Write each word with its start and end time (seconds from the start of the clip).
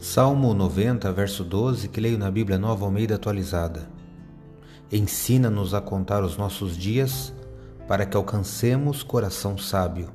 Salmo 0.00 0.54
90, 0.54 1.10
verso 1.12 1.42
12, 1.42 1.88
que 1.88 2.00
leio 2.00 2.16
na 2.16 2.30
Bíblia 2.30 2.56
Nova 2.56 2.84
Almeida 2.84 3.16
atualizada. 3.16 3.90
Ensina-nos 4.92 5.74
a 5.74 5.80
contar 5.80 6.22
os 6.22 6.36
nossos 6.36 6.76
dias 6.76 7.34
para 7.88 8.06
que 8.06 8.16
alcancemos 8.16 9.02
coração 9.02 9.58
sábio. 9.58 10.10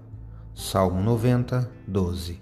Salmo 0.55 1.01
90, 1.01 1.69
12. 1.85 2.41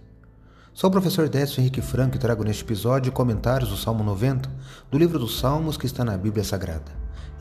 Sou 0.72 0.88
o 0.88 0.92
professor 0.92 1.28
Décio 1.28 1.62
Henrique 1.62 1.82
Franco 1.82 2.16
e 2.16 2.20
trago 2.20 2.44
neste 2.44 2.64
episódio 2.64 3.12
comentários 3.12 3.72
do 3.72 3.76
Salmo 3.78 4.04
90 4.04 4.48
do 4.92 4.98
livro 5.00 5.18
dos 5.18 5.40
Salmos 5.40 5.78
que 5.78 5.88
está 5.88 6.06
na 6.06 6.16
Bíblia 6.16 6.44
Sagrada. 6.44 6.92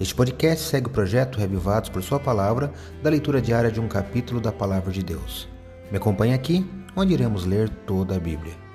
Este 0.00 0.14
podcast 0.14 0.64
segue 0.64 0.86
o 0.86 0.90
projeto 0.90 1.38
Revivados 1.38 1.90
por 1.90 2.02
Sua 2.02 2.18
Palavra, 2.18 2.72
da 3.02 3.10
leitura 3.10 3.40
diária 3.40 3.70
de 3.70 3.78
um 3.78 3.86
capítulo 3.86 4.40
da 4.40 4.50
Palavra 4.50 4.90
de 4.90 5.02
Deus. 5.02 5.46
Me 5.90 5.98
acompanhe 5.98 6.32
aqui, 6.32 6.66
onde 6.96 7.12
iremos 7.12 7.44
ler 7.44 7.68
toda 7.68 8.16
a 8.16 8.18
Bíblia. 8.18 8.69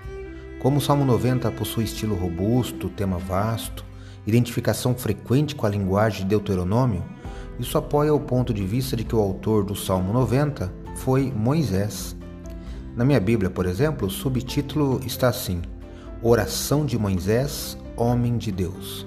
Como 0.66 0.80
o 0.80 0.82
Salmo 0.82 1.06
90 1.06 1.52
possui 1.52 1.84
estilo 1.84 2.16
robusto, 2.16 2.90
tema 2.90 3.20
vasto, 3.20 3.86
identificação 4.26 4.96
frequente 4.96 5.54
com 5.54 5.68
a 5.68 5.70
linguagem 5.70 6.24
de 6.24 6.30
Deuteronômio, 6.30 7.06
isso 7.60 7.78
apoia 7.78 8.12
o 8.12 8.20
ponto 8.20 8.52
de 8.52 8.66
vista 8.66 8.96
de 8.96 9.04
que 9.04 9.16
o 9.16 9.20
autor 9.20 9.64
do 9.64 9.76
Salmo 9.76 10.12
90 10.12 10.74
foi 10.96 11.32
Moisés. 11.32 12.16
Na 12.96 13.06
minha 13.06 13.20
Bíblia, 13.20 13.52
por 13.52 13.68
exemplo, 13.68 14.08
o 14.08 14.10
subtítulo 14.10 15.00
está 15.06 15.28
assim: 15.28 15.62
Oração 16.20 16.84
de 16.84 16.98
Moisés, 16.98 17.78
Homem 17.96 18.36
de 18.36 18.52
Deus. 18.52 19.06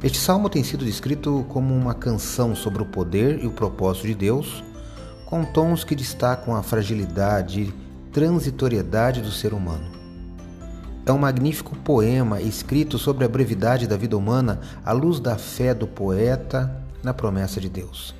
Este 0.00 0.18
salmo 0.18 0.48
tem 0.48 0.62
sido 0.62 0.84
descrito 0.84 1.44
como 1.48 1.74
uma 1.74 1.92
canção 1.92 2.54
sobre 2.54 2.84
o 2.84 2.86
poder 2.86 3.42
e 3.42 3.48
o 3.48 3.52
propósito 3.52 4.06
de 4.06 4.14
Deus, 4.14 4.62
com 5.26 5.44
tons 5.44 5.82
que 5.82 5.96
destacam 5.96 6.54
a 6.54 6.62
fragilidade 6.62 7.62
e 7.62 7.74
transitoriedade 8.12 9.20
do 9.20 9.32
ser 9.32 9.52
humano. 9.52 9.98
É 11.08 11.12
um 11.12 11.16
magnífico 11.16 11.74
poema 11.74 12.38
escrito 12.38 12.98
sobre 12.98 13.24
a 13.24 13.28
brevidade 13.30 13.86
da 13.86 13.96
vida 13.96 14.14
humana 14.14 14.60
à 14.84 14.92
luz 14.92 15.18
da 15.18 15.38
fé 15.38 15.72
do 15.72 15.86
poeta 15.86 16.70
na 17.02 17.14
promessa 17.14 17.58
de 17.58 17.70
Deus. 17.70 18.14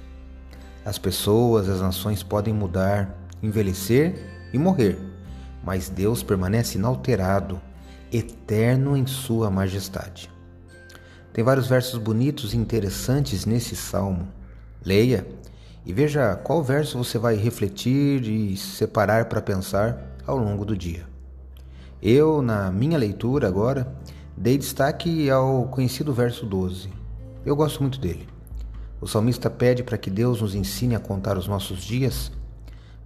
As 0.87 0.97
pessoas, 0.97 1.69
as 1.69 1.83
nações 1.83 2.23
podem 2.23 2.55
mudar, 2.55 3.15
envelhecer 3.43 4.49
e 4.55 4.59
morrer, 4.59 4.99
mas 5.63 5.91
Deus 5.91 6.23
permanece 6.23 6.79
inalterado, 6.79 7.61
eterno 8.11 8.97
em 8.97 9.07
Sua 9.07 9.51
majestade. 9.51 10.31
Tem 11.31 11.45
vários 11.45 11.67
versos 11.67 11.99
bonitos 11.99 12.55
e 12.55 12.57
interessantes 12.57 13.45
nesse 13.45 13.77
salmo. 13.77 14.29
Leia 14.83 15.29
e 15.85 15.93
veja 15.93 16.37
qual 16.37 16.65
verso 16.65 16.97
você 16.97 17.19
vai 17.19 17.37
refletir 17.37 18.27
e 18.27 18.57
separar 18.57 19.27
para 19.27 19.43
pensar 19.43 20.17
ao 20.27 20.39
longo 20.39 20.65
do 20.65 20.75
dia. 20.75 21.18
Eu, 22.01 22.41
na 22.41 22.71
minha 22.71 22.97
leitura 22.97 23.49
agora, 23.49 23.93
dei 24.37 24.57
destaque 24.57 25.29
ao 25.29 25.65
conhecido 25.67 26.13
verso 26.13 26.47
12. 26.47 26.89
Eu 27.45 27.57
gosto 27.57 27.81
muito 27.81 27.99
dele. 27.99 28.29
O 29.01 29.07
salmista 29.07 29.51
pede 29.51 29.83
para 29.83 29.99
que 29.99 30.09
Deus 30.09 30.41
nos 30.41 30.55
ensine 30.55 30.95
a 30.95 31.01
contar 31.01 31.37
os 31.37 31.49
nossos 31.49 31.83
dias 31.83 32.31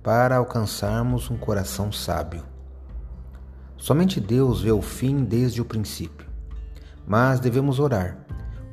para 0.03 0.37
alcançarmos 0.37 1.31
um 1.31 1.39
coração 1.39 1.91
sábio. 1.91 2.43
Somente 3.79 4.21
Deus 4.21 4.61
vê 4.61 4.73
o 4.73 4.83
fim 4.83 5.25
desde 5.25 5.63
o 5.63 5.65
princípio, 5.65 6.27
mas 7.07 7.41
devemos 7.41 7.79
orar 7.81 8.19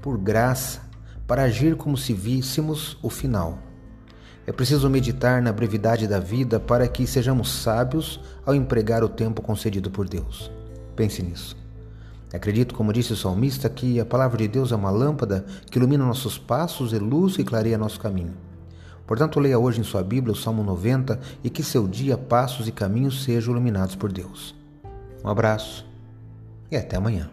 por 0.01 0.17
graça 0.17 0.81
para 1.25 1.43
agir 1.43 1.75
como 1.77 1.95
se 1.95 2.13
víssemos 2.13 2.97
o 3.01 3.09
final. 3.09 3.68
É 4.49 4.51
preciso 4.51 4.89
meditar 4.89 5.43
na 5.43 5.53
brevidade 5.53 6.07
da 6.07 6.19
vida 6.19 6.59
para 6.59 6.87
que 6.87 7.05
sejamos 7.05 7.51
sábios 7.51 8.19
ao 8.43 8.55
empregar 8.55 9.03
o 9.03 9.07
tempo 9.07 9.43
concedido 9.43 9.91
por 9.91 10.09
Deus. 10.09 10.49
Pense 10.95 11.21
nisso. 11.21 11.55
Acredito, 12.33 12.73
como 12.73 12.91
disse 12.91 13.13
o 13.13 13.15
salmista, 13.15 13.69
que 13.69 13.99
a 13.99 14.05
palavra 14.07 14.39
de 14.39 14.47
Deus 14.47 14.71
é 14.71 14.75
uma 14.75 14.89
lâmpada 14.89 15.45
que 15.69 15.77
ilumina 15.77 16.03
nossos 16.03 16.39
passos 16.39 16.93
e 16.93 16.97
luz 16.97 17.35
que 17.35 17.43
clareia 17.43 17.77
nosso 17.77 17.99
caminho. 17.99 18.33
Portanto, 19.05 19.39
leia 19.39 19.59
hoje 19.59 19.81
em 19.81 19.83
sua 19.83 20.01
Bíblia 20.01 20.33
o 20.33 20.35
Salmo 20.35 20.63
90 20.63 21.19
e 21.43 21.49
que 21.51 21.61
seu 21.61 21.87
dia, 21.87 22.17
passos 22.17 22.67
e 22.67 22.71
caminhos 22.71 23.23
sejam 23.23 23.53
iluminados 23.53 23.93
por 23.93 24.11
Deus. 24.11 24.55
Um 25.23 25.29
abraço 25.29 25.85
e 26.71 26.75
até 26.75 26.97
amanhã. 26.97 27.29